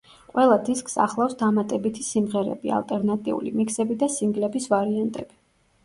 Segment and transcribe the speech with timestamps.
[0.29, 5.43] ყველა დისკს ახლავს დამატებითი სიმღერები, ალტერნატიული მიქსები და სინგლების ვარიანტები.